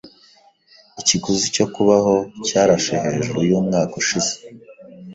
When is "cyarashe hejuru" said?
2.47-3.39